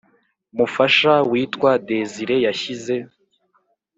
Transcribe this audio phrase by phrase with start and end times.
[0.57, 2.95] mufasha witwa Desire yashyize